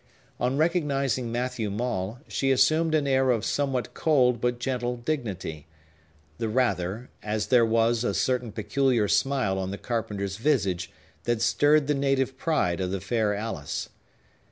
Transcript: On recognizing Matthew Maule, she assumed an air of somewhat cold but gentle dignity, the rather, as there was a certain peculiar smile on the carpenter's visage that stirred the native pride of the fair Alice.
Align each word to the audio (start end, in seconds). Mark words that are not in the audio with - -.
On 0.39 0.57
recognizing 0.57 1.31
Matthew 1.31 1.69
Maule, 1.69 2.21
she 2.27 2.49
assumed 2.49 2.95
an 2.95 3.05
air 3.05 3.29
of 3.29 3.45
somewhat 3.45 3.93
cold 3.93 4.41
but 4.41 4.57
gentle 4.59 4.97
dignity, 4.97 5.67
the 6.39 6.49
rather, 6.49 7.11
as 7.21 7.45
there 7.49 7.63
was 7.67 8.03
a 8.03 8.15
certain 8.15 8.51
peculiar 8.51 9.07
smile 9.07 9.59
on 9.59 9.69
the 9.69 9.77
carpenter's 9.77 10.37
visage 10.37 10.89
that 11.25 11.39
stirred 11.39 11.85
the 11.85 11.93
native 11.93 12.35
pride 12.35 12.81
of 12.81 12.89
the 12.89 12.99
fair 12.99 13.35
Alice. 13.35 13.89